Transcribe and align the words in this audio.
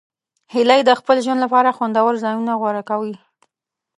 هیلۍ 0.53 0.81
د 0.85 0.91
خپل 0.99 1.17
ژوند 1.25 1.39
لپاره 1.45 1.75
خوندور 1.77 2.13
ځایونه 2.23 2.53
غوره 2.61 2.83
کوي 2.89 3.15